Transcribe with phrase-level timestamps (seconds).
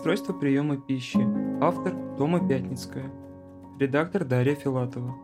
[0.00, 1.20] Расстройство приема пищи.
[1.60, 3.12] Автор Тома Пятницкая.
[3.78, 5.14] Редактор Дарья Филатова.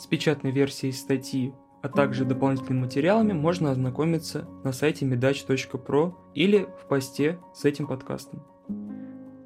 [0.00, 6.88] С печатной версией статьи, а также дополнительными материалами можно ознакомиться на сайте medach.pro или в
[6.88, 8.42] посте с этим подкастом.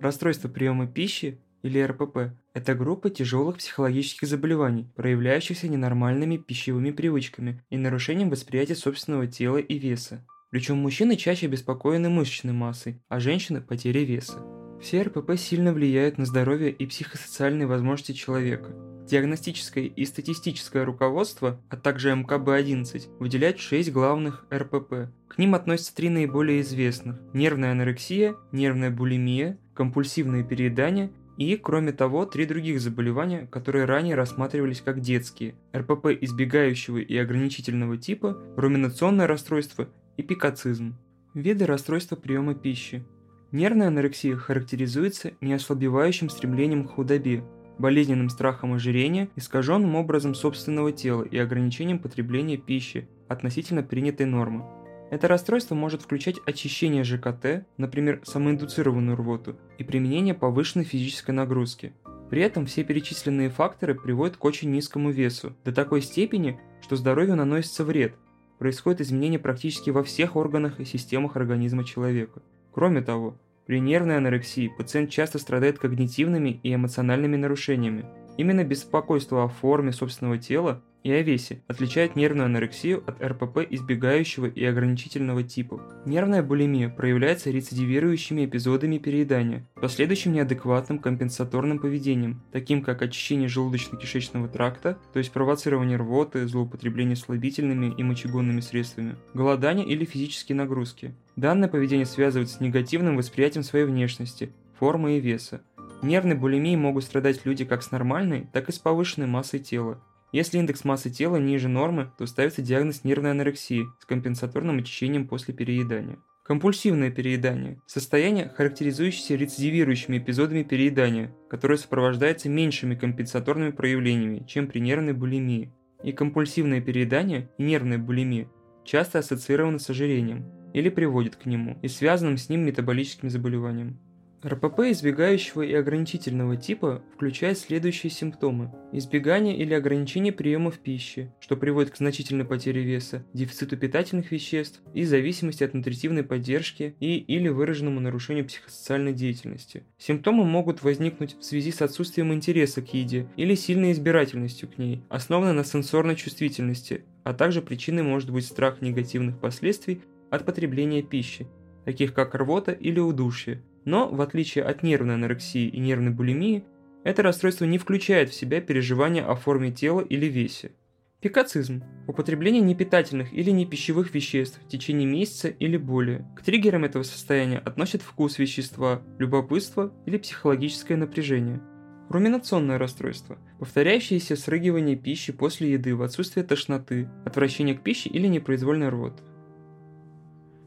[0.00, 7.76] Расстройство приема пищи или РПП– это группа тяжелых психологических заболеваний, проявляющихся ненормальными пищевыми привычками и
[7.76, 10.24] нарушением восприятия собственного тела и веса.
[10.50, 14.55] Причем мужчины чаще обеспокоены мышечной массой, а женщины– потерей веса.
[14.80, 18.74] Все РПП сильно влияют на здоровье и психосоциальные возможности человека.
[19.08, 25.10] Диагностическое и статистическое руководство, а также МКБ-11 выделяют 6 главных РПП.
[25.28, 32.26] К ним относятся три наиболее известных– нервная анорексия, нервная булимия, компульсивное переедание и, кроме того,
[32.26, 39.88] три других заболевания, которые ранее рассматривались как детские– РПП избегающего и ограничительного типа, руминационное расстройство
[40.16, 40.96] и пикацизм.
[41.34, 43.04] Виды расстройства приема пищи.
[43.52, 47.44] Нервная анорексия характеризуется неослабевающим стремлением к худобе,
[47.78, 54.64] болезненным страхом ожирения, искаженным образом собственного тела и ограничением потребления пищи относительно принятой нормы.
[55.12, 61.92] Это расстройство может включать очищение ЖКТ, например, самоиндуцированную рвоту, и применение повышенной физической нагрузки.
[62.28, 67.36] При этом все перечисленные факторы приводят к очень низкому весу, до такой степени, что здоровью
[67.36, 68.14] наносится вред,
[68.58, 72.42] происходят изменения практически во всех органах и системах организма человека.
[72.76, 78.04] Кроме того, при нервной анорексии пациент часто страдает когнитивными и эмоциональными нарушениями.
[78.36, 84.46] Именно беспокойство о форме собственного тела и о весе отличает нервную анорексию от РПП избегающего
[84.46, 85.80] и ограничительного типа.
[86.04, 94.98] Нервная булимия проявляется рецидивирующими эпизодами переедания, последующим неадекватным компенсаторным поведением, таким как очищение желудочно-кишечного тракта,
[95.12, 101.14] то есть провоцирование рвоты, злоупотребление слабительными и мочегонными средствами, голодание или физические нагрузки.
[101.36, 105.62] Данное поведение связывается с негативным восприятием своей внешности, формы и веса.
[106.02, 110.00] Нервной булимией могут страдать люди как с нормальной, так и с повышенной массой тела,
[110.36, 115.54] если индекс массы тела ниже нормы, то ставится диагноз нервной анорексии с компенсаторным очищением после
[115.54, 116.18] переедания.
[116.44, 125.14] Компульсивное переедание– состояние, характеризующееся рецидивирующими эпизодами переедания, которое сопровождается меньшими компенсаторными проявлениями, чем при нервной
[125.14, 125.72] булимии.
[126.04, 128.46] И компульсивное переедание и нервная булимия
[128.84, 130.44] часто ассоциированы с ожирением
[130.74, 133.98] или приводят к нему и связанным с ним метаболическим заболеванием.
[134.44, 138.72] РПП избегающего и ограничительного типа включает следующие симптомы.
[138.92, 145.04] Избегание или ограничение приемов пищи, что приводит к значительной потере веса, дефициту питательных веществ и
[145.04, 149.84] зависимости от нутритивной поддержки и или выраженному нарушению психосоциальной деятельности.
[149.98, 155.02] Симптомы могут возникнуть в связи с отсутствием интереса к еде или сильной избирательностью к ней,
[155.08, 161.46] основанной на сенсорной чувствительности, а также причиной может быть страх негативных последствий от потребления пищи,
[161.84, 166.64] таких как рвота или удушье, но, в отличие от нервной анорексии и нервной булимии,
[167.04, 170.72] это расстройство не включает в себя переживания о форме тела или весе.
[171.20, 176.26] Пикацизм– употребление непитательных или непищевых веществ в течение месяца или более.
[176.36, 181.62] К триггерам этого состояния относят вкус вещества, любопытство или психологическое напряжение.
[182.08, 188.88] Руминационное расстройство– повторяющееся срыгивание пищи после еды в отсутствие тошноты, отвращение к пище или непроизвольной
[188.88, 189.22] рвоты.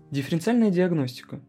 [0.09, 1.41] Дифференциальная диагностика–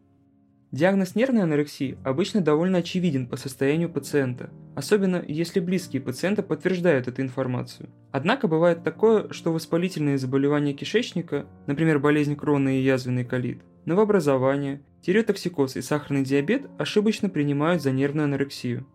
[0.73, 7.23] Диагноз нервной анорексии обычно довольно очевиден по состоянию пациента, особенно если близкие пациента подтверждают эту
[7.23, 7.91] информацию.
[8.13, 15.75] Однако бывает такое, что воспалительные заболевания кишечника, например, болезнь Крона и язвенный колит, новообразование, тиреотоксикоз
[15.75, 18.87] и сахарный диабет ошибочно принимают за нервную анорексию.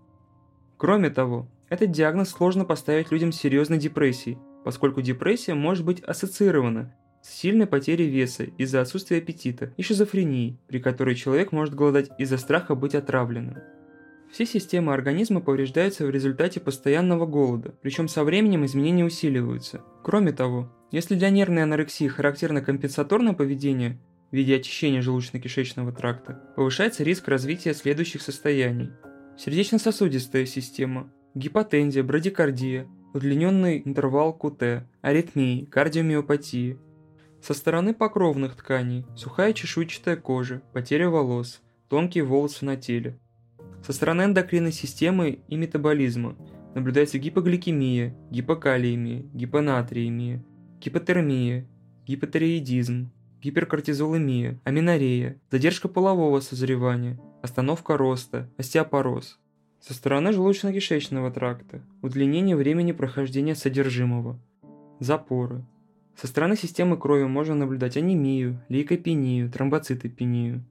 [0.77, 6.95] Кроме того, этот диагноз сложно поставить людям с серьезной депрессией, поскольку депрессия может быть ассоциирована
[7.25, 12.37] с сильной потерей веса из-за отсутствия аппетита и шизофрении, при которой человек может голодать из-за
[12.37, 13.57] страха быть отравленным.
[14.31, 19.81] Все системы организма повреждаются в результате постоянного голода, причем со временем изменения усиливаются.
[20.03, 23.97] Кроме того, если для нервной анорексии характерно компенсаторное поведение
[24.31, 28.91] в виде очищения желудочно-кишечного тракта, повышается риск развития следующих состояний.
[29.35, 36.77] Сердечно-сосудистая система, гипотензия, брадикардия, удлиненный интервал КУТ, аритмии, кардиомиопатии,
[37.45, 43.19] со стороны покровных тканей– сухая чешуйчатая кожа, потеря волос, тонкие волосы на теле.
[43.85, 46.35] Со стороны эндокринной системы и метаболизма
[46.73, 50.43] наблюдается гипогликемия, гипокалиемия, гипонатриемия,
[50.81, 51.67] гипотермия,
[52.07, 53.11] гипотереидизм,
[53.43, 59.39] гиперкортизолемия, аминорея, задержка полового созревания, остановка роста, остеопороз.
[59.81, 64.39] Со стороны желудочно-кишечного тракта– удлинение времени прохождения содержимого,
[64.99, 65.63] запоры,
[66.19, 70.63] со стороны системы крови можно наблюдать анемию, лейкопению, тромбоцитопению.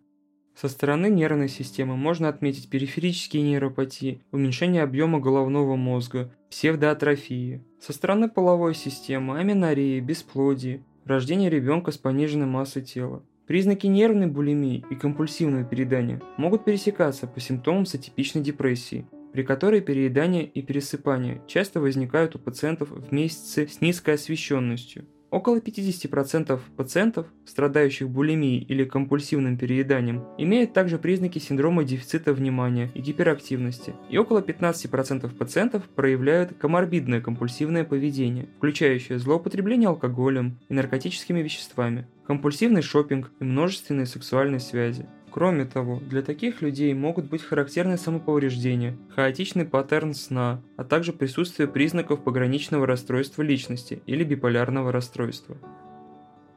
[0.55, 7.62] Со стороны нервной системы можно отметить периферические нейропатии, уменьшение объема головного мозга, псевдоатрофии.
[7.81, 13.23] Со стороны половой системы– аминореи, бесплодие, рождение ребенка с пониженной массой тела.
[13.46, 19.82] Признаки нервной булимии и компульсивного переедания могут пересекаться по симптомам с атипичной депрессией, при которой
[19.82, 25.05] переедание и пересыпание часто возникают у пациентов в месяцы с низкой освещенностью.
[25.34, 33.00] Около 50% пациентов, страдающих булимией или компульсивным перееданием, имеют также признаки синдрома дефицита внимания и
[33.00, 42.06] гиперактивности, и около 15% пациентов проявляют коморбидное компульсивное поведение, включающее злоупотребление алкоголем и наркотическими веществами,
[42.28, 45.04] компульсивный шопинг и множественные сексуальные связи.
[45.34, 51.66] Кроме того, для таких людей могут быть характерны самоповреждения, хаотичный паттерн сна, а также присутствие
[51.66, 55.56] признаков пограничного расстройства личности или биполярного расстройства.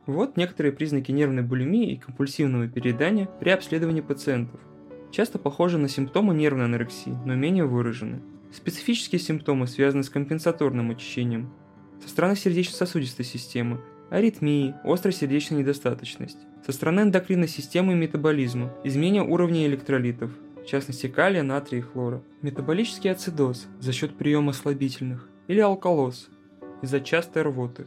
[0.05, 4.59] Вот некоторые признаки нервной булимии и компульсивного переедания при обследовании пациентов.
[5.09, 8.21] Часто похожи на симптомы нервной анорексии, но менее выражены.
[8.53, 11.51] Специфические симптомы связаны с компенсаторным очищением.
[12.03, 16.37] Со стороны сердечно-сосудистой системы аритмии, острая сердечная недостаточность.
[16.65, 20.31] Со стороны эндокринной системы и метаболизма, изменение уровня электролитов,
[20.61, 22.21] в частности калия, натрия и хлора.
[22.41, 26.29] Метаболический ацидоз за счет приема слабительных или алкалоз
[26.81, 27.85] из-за частой рвоты.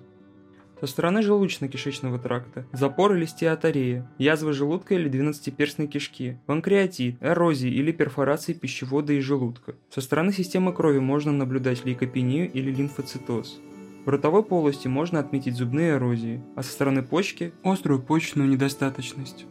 [0.81, 7.93] Со стороны желудочно-кишечного тракта, запор или стеаторея, язва желудка или двенадцатиперстной кишки, панкреатит, эрозии или
[7.93, 9.75] перфорации пищевода и желудка.
[9.91, 13.61] Со стороны системы крови можно наблюдать лейкопению или лимфоцитоз.
[14.05, 19.47] В ротовой полости можно отметить зубные эрозии, а со стороны почки– острую почечную недостаточность.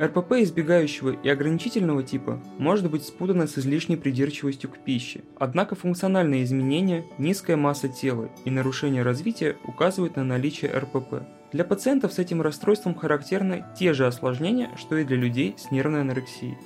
[0.00, 6.42] РПП избегающего и ограничительного типа может быть спутано с излишней придирчивостью к пище, однако функциональные
[6.44, 11.22] изменения, низкая масса тела и нарушение развития указывают на наличие РПП.
[11.52, 16.00] Для пациентов с этим расстройством характерны те же осложнения, что и для людей с нервной
[16.00, 16.56] анорексией.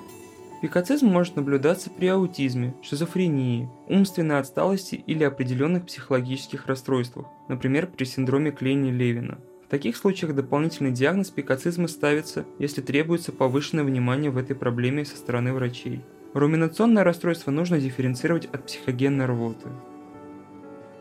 [0.63, 8.51] Пикацизм может наблюдаться при аутизме, шизофрении, умственной отсталости или определенных психологических расстройствах, например, при синдроме
[8.51, 9.39] Клейни-Левина.
[9.67, 15.17] В таких случаях дополнительный диагноз пикацизма ставится, если требуется повышенное внимание в этой проблеме со
[15.17, 16.01] стороны врачей.
[16.33, 19.69] Руминационное расстройство нужно дифференцировать от психогенной рвоты.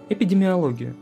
[0.10, 0.96] Эпидемиология.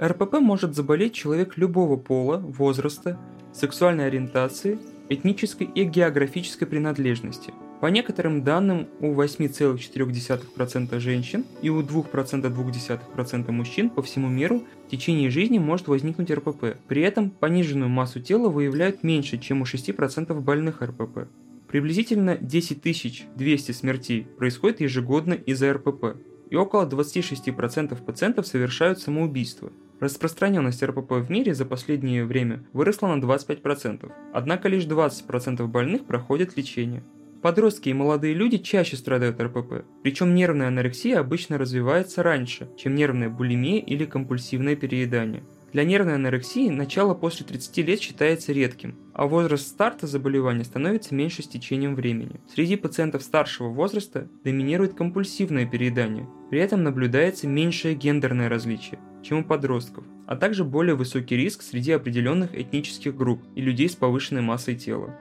[0.00, 3.18] РПП может заболеть человек любого пола, возраста,
[3.52, 4.78] сексуальной ориентации
[5.10, 7.52] этнической и географической принадлежности.
[7.80, 15.30] По некоторым данным, у 8,4% женщин и у 2,2% мужчин по всему миру в течение
[15.30, 16.76] жизни может возникнуть РПП.
[16.88, 21.28] При этом пониженную массу тела выявляют меньше, чем у 6% больных РПП.
[21.68, 26.16] Приблизительно 10 200 смертей происходит ежегодно из-за РПП,
[26.50, 29.72] и около 26% пациентов совершают самоубийство.
[30.00, 36.56] Распространенность РПП в мире за последнее время выросла на 25%, однако лишь 20% больных проходят
[36.56, 37.04] лечение.
[37.42, 43.28] Подростки и молодые люди чаще страдают РПП, причем нервная анорексия обычно развивается раньше, чем нервная
[43.28, 45.44] булимия или компульсивное переедание.
[45.72, 51.42] Для нервной анорексии начало после 30 лет считается редким, а возраст старта заболевания становится меньше
[51.42, 52.40] с течением времени.
[52.52, 59.44] Среди пациентов старшего возраста доминирует компульсивное переедание, при этом наблюдается меньшее гендерное различие, чем у
[59.44, 64.76] подростков, а также более высокий риск среди определенных этнических групп и людей с повышенной массой
[64.76, 65.16] тела.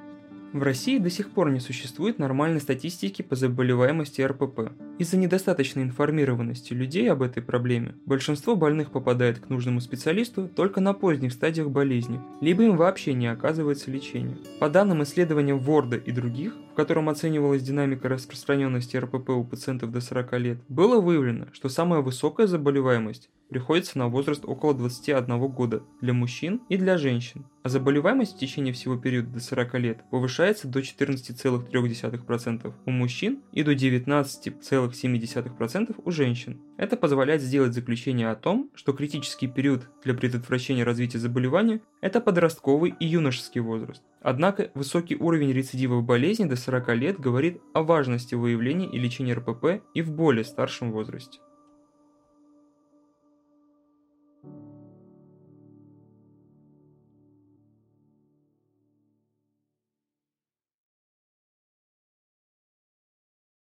[0.51, 4.71] В России до сих пор не существует нормальной статистики по заболеваемости РПП.
[4.97, 10.93] Из-за недостаточной информированности людей об этой проблеме, большинство больных попадает к нужному специалисту только на
[10.93, 14.37] поздних стадиях болезни, либо им вообще не оказывается лечение.
[14.59, 20.01] По данным исследования Ворда и других, в котором оценивалась динамика распространенности РПП у пациентов до
[20.01, 26.13] 40 лет, было выявлено, что самая высокая заболеваемость приходится на возраст около 21 года для
[26.13, 30.79] мужчин и для женщин, а заболеваемость в течение всего периода до 40 лет повышается до
[30.79, 36.61] 14,3% у мужчин и до 19,7% у женщин.
[36.77, 42.93] Это позволяет сделать заключение о том, что критический период для предотвращения развития заболевания– это подростковый
[42.99, 44.03] и юношеский возраст.
[44.21, 49.81] Однако высокий уровень рецидивов болезни до 40 лет говорит о важности выявления и лечения РПП
[49.93, 51.39] и в более старшем возрасте.